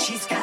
Try 0.00 0.16
to 0.16 0.39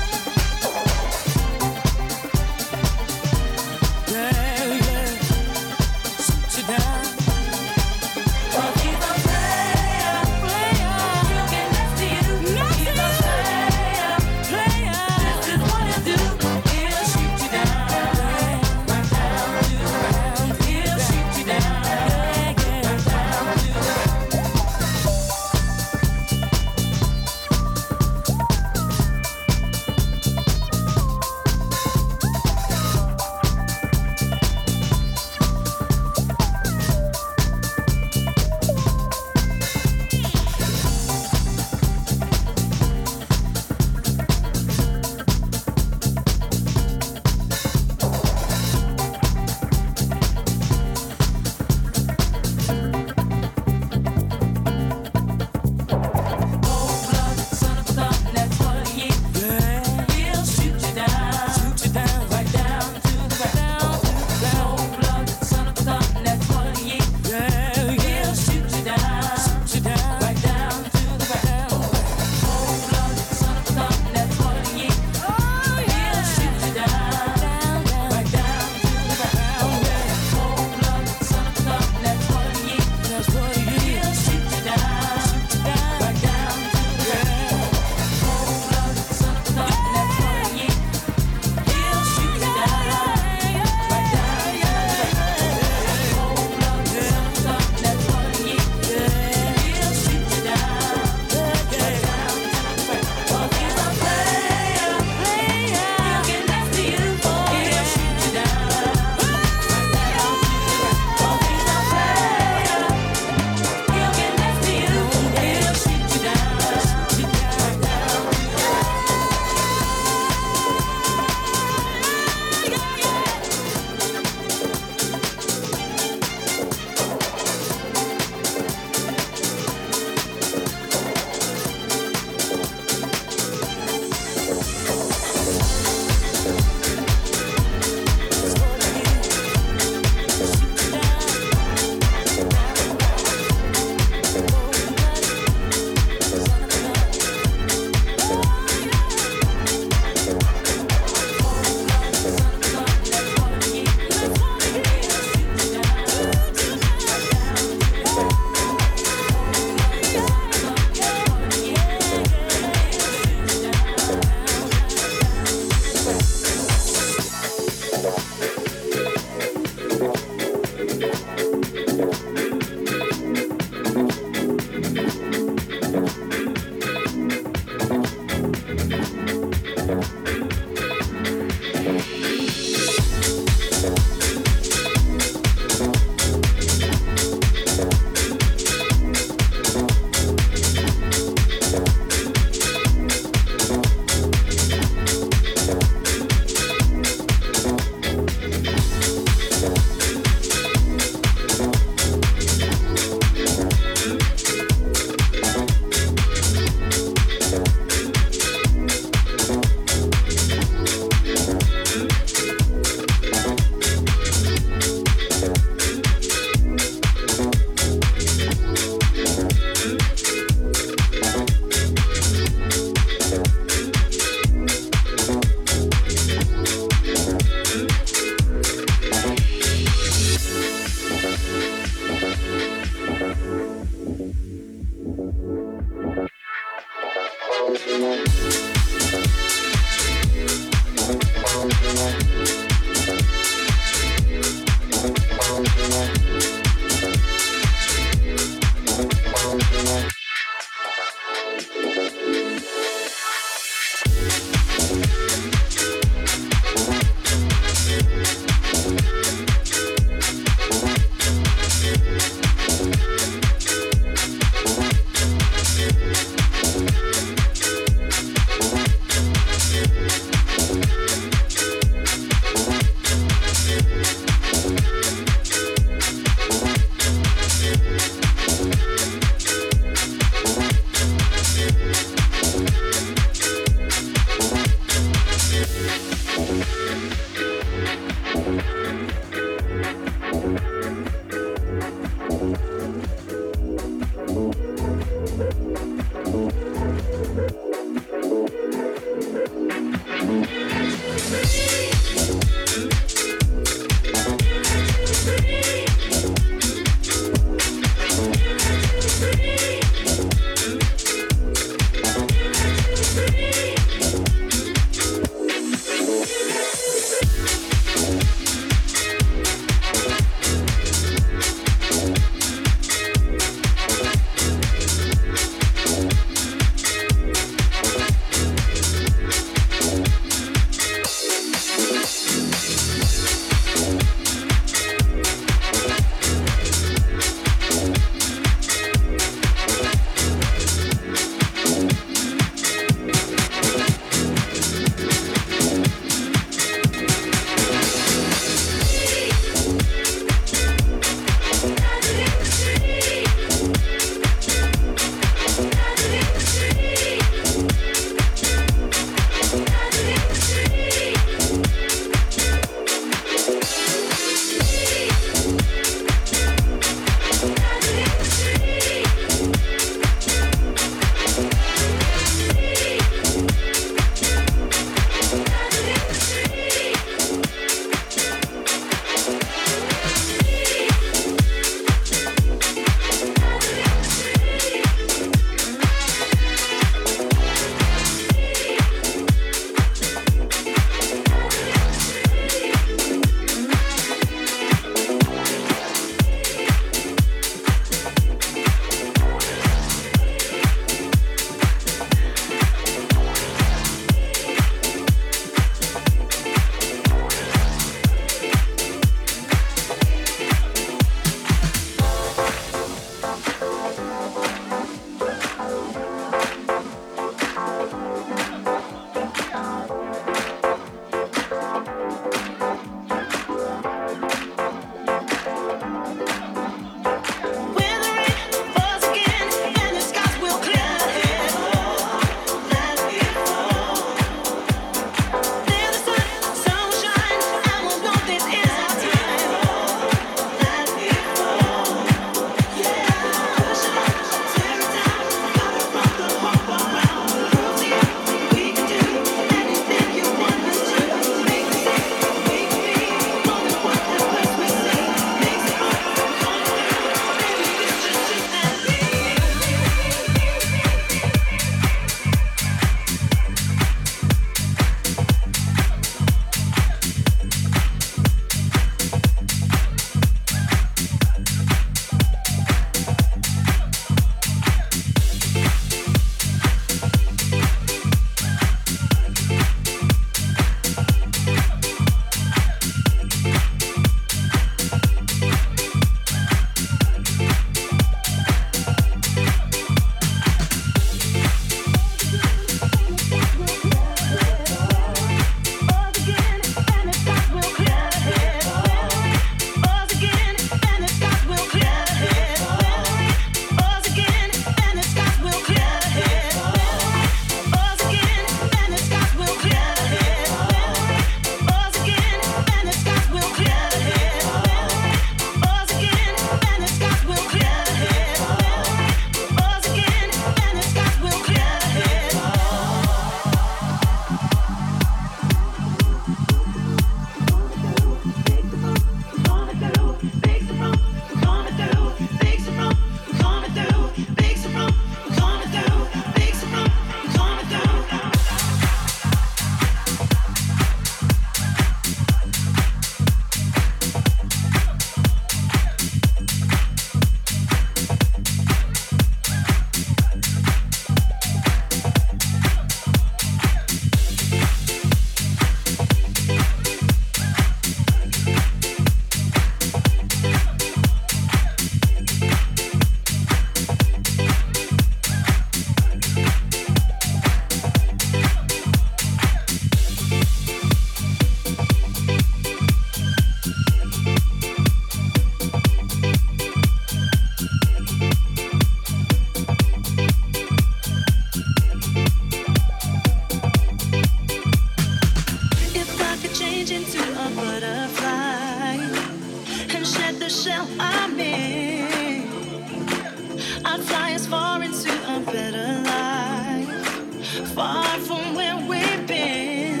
fly 594.02 594.36
far 594.46 594.82
into 594.82 595.10
a 595.10 595.40
better 595.40 596.02
life, 596.02 597.68
far 597.74 598.18
from 598.20 598.54
where 598.54 598.76
we've 598.76 599.26
been. 599.26 600.00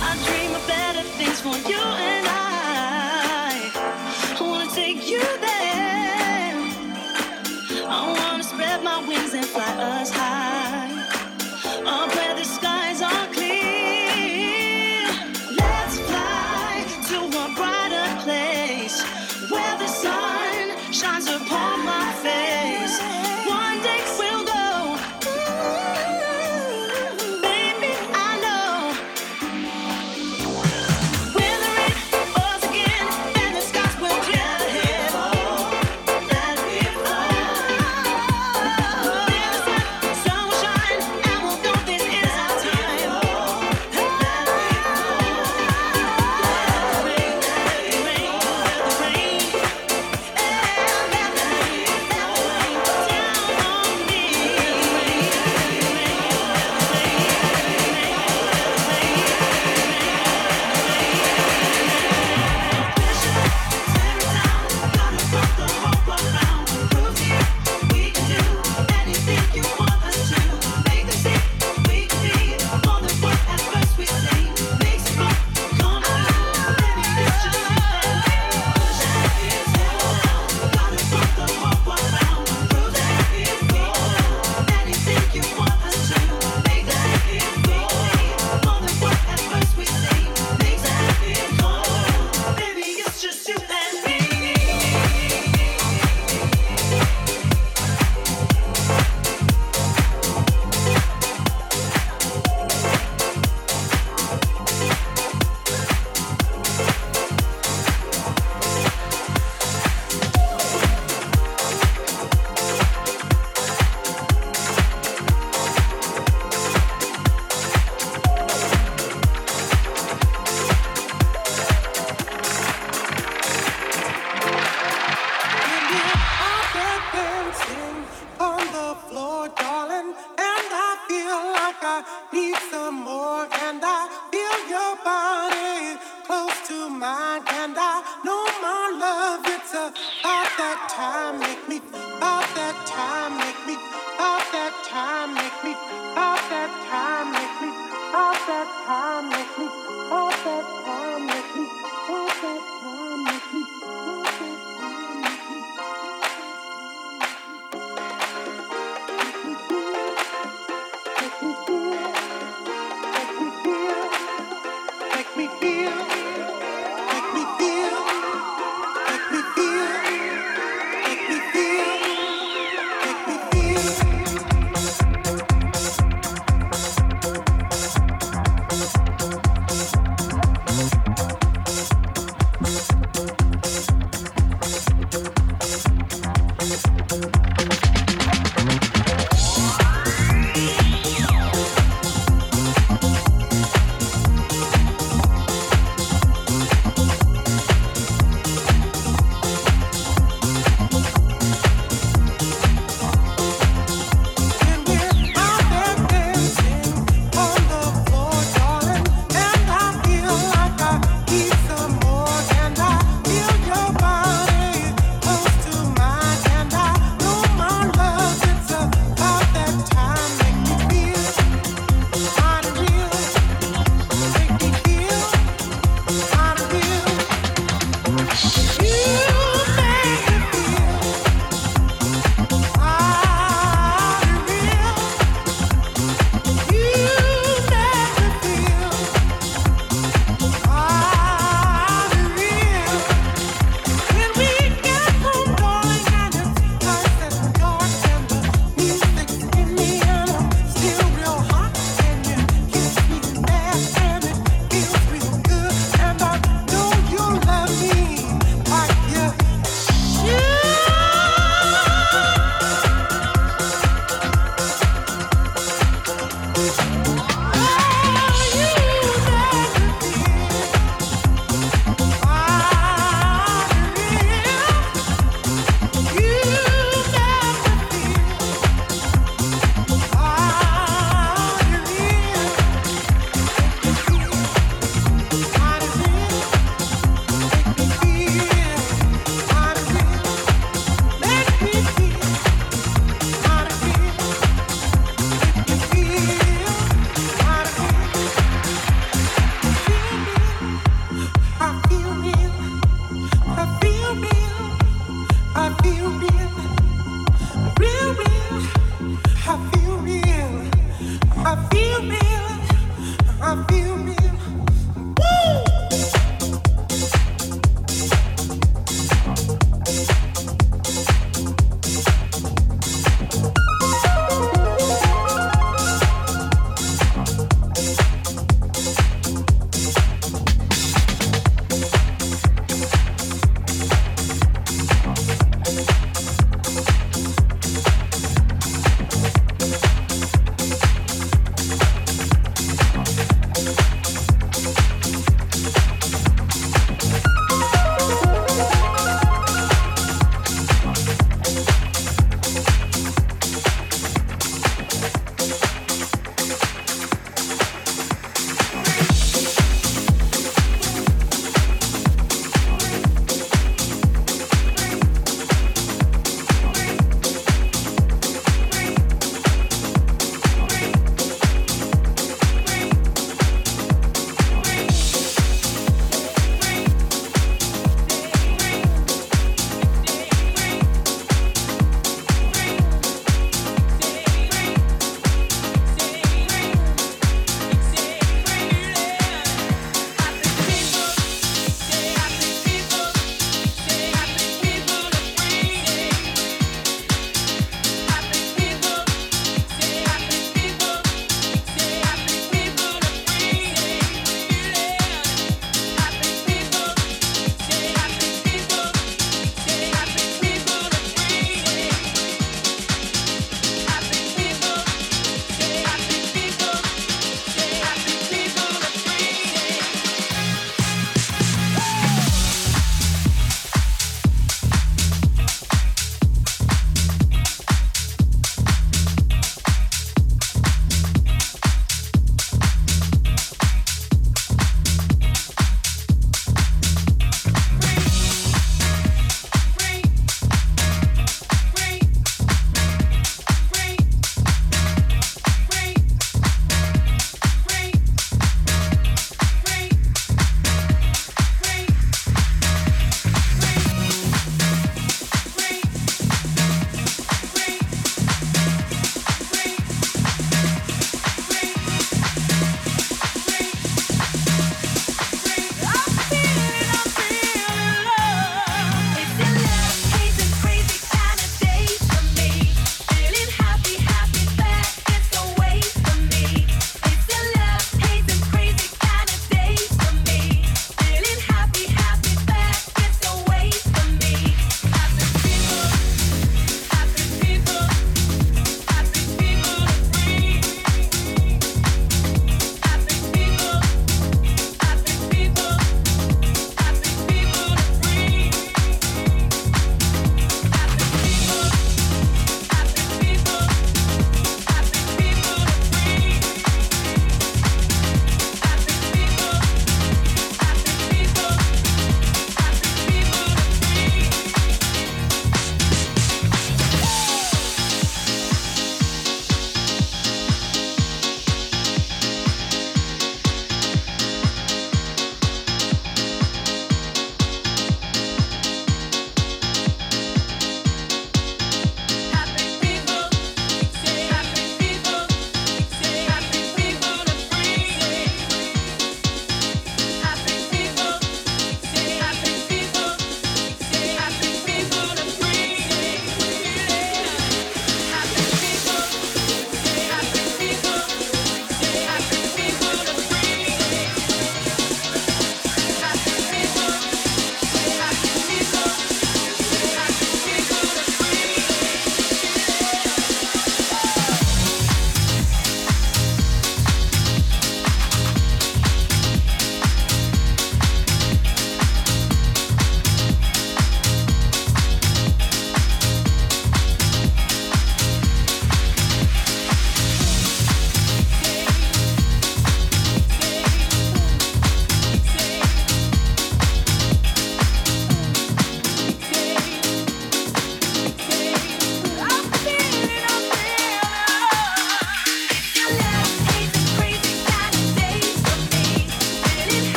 I 0.00 0.12
dream 0.26 0.54
of 0.54 0.66
better 0.66 1.02
things 1.18 1.40
for 1.40 1.56
you 1.68 1.78
and 1.78 2.26
I. 2.28 3.70
I 4.38 4.40
wanna 4.40 4.70
take 4.70 5.08
you 5.08 5.20
there. 5.20 6.54
I 7.88 8.16
wanna 8.20 8.44
spread 8.44 8.82
my 8.82 9.06
wings 9.08 9.34
and 9.34 9.44
fly 9.46 9.64
us 9.64 10.10
high. 10.10 10.47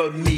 but 0.00 0.14
me. 0.14 0.29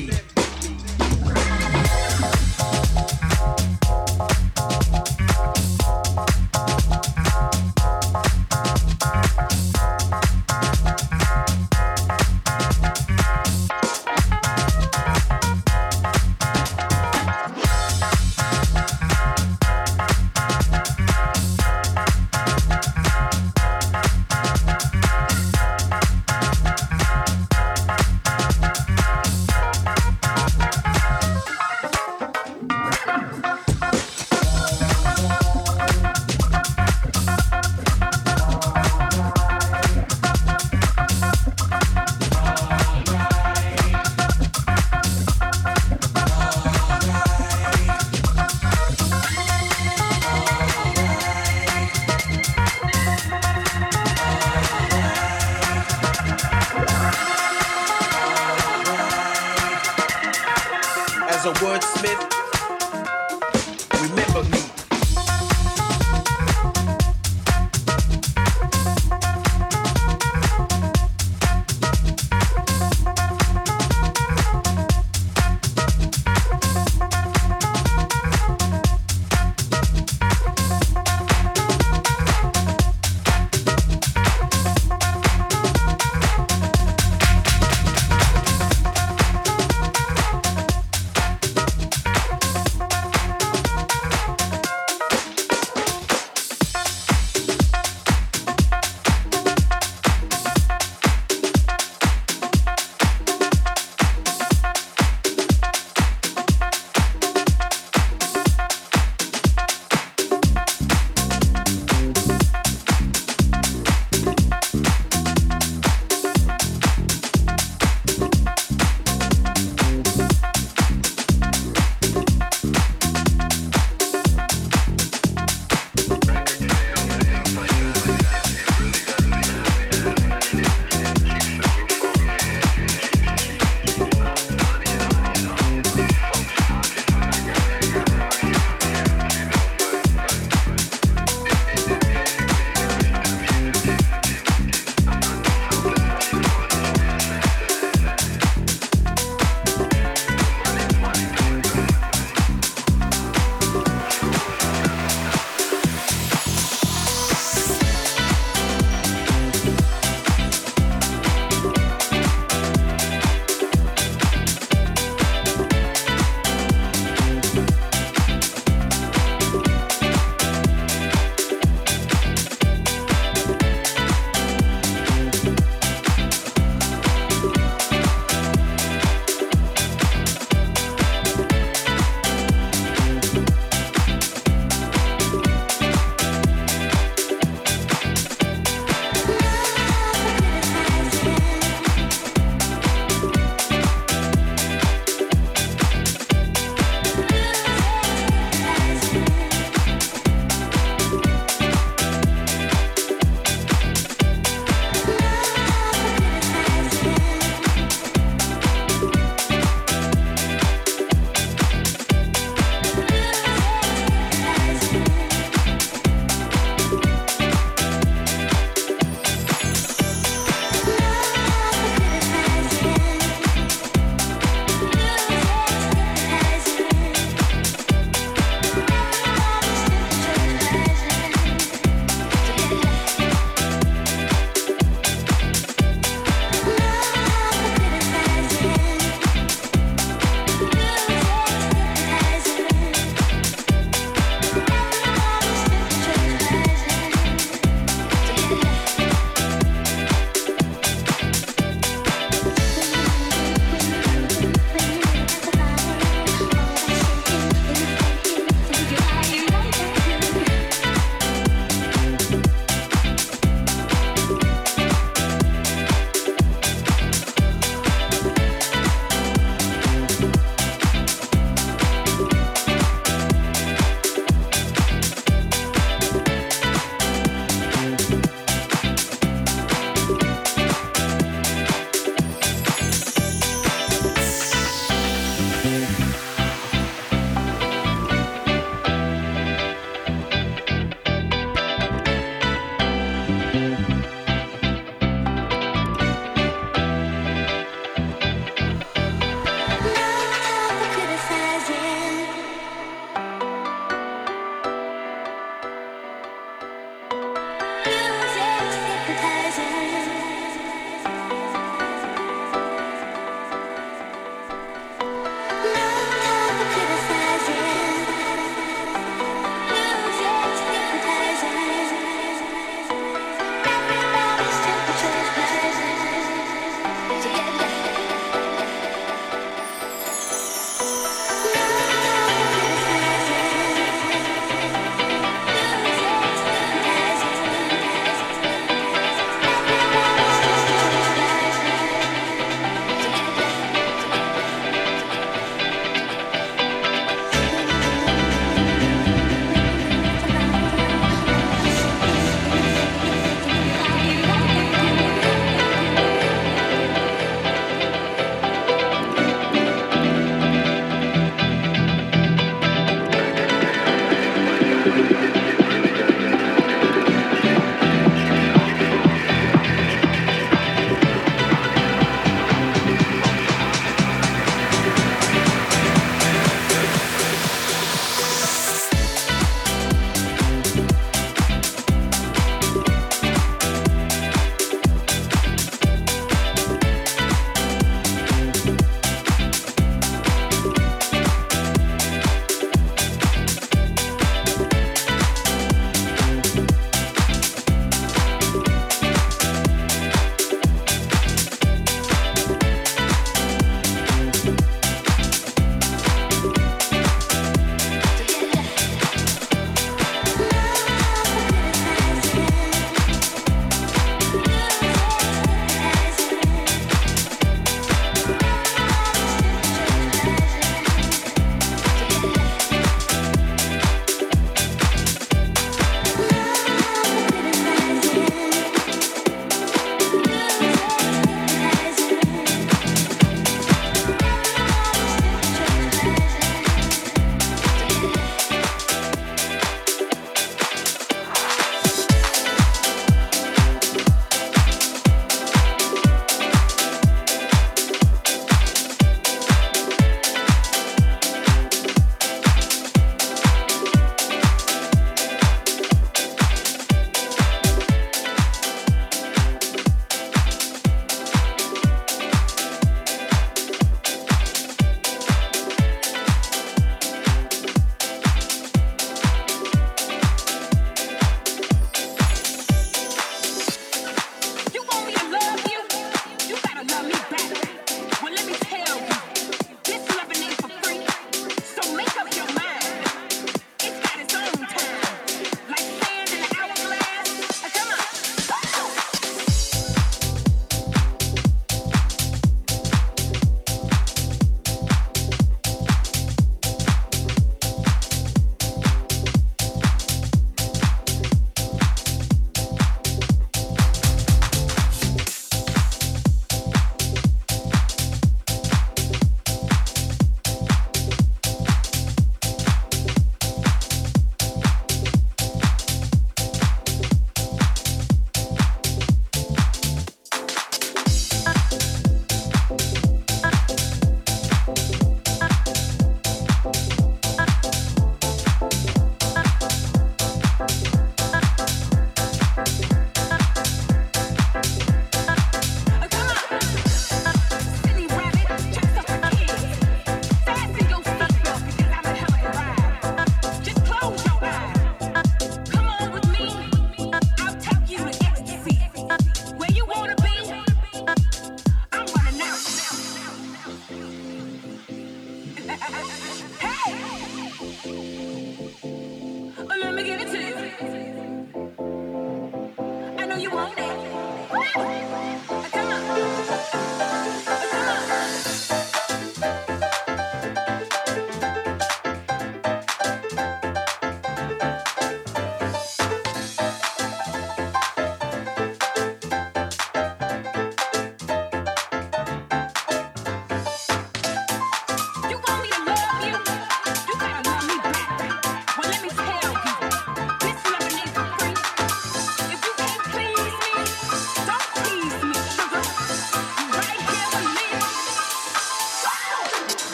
Thank 564.74 565.02
you. 565.10 565.11